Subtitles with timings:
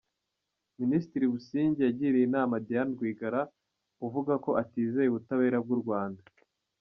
[0.81, 3.41] Minisitiri Busingye yagiriye inama Diane Rwigara
[4.05, 6.21] uvuga ko atizeye ubutabera bw’ u Rwanda.